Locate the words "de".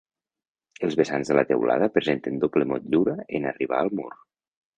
1.31-1.37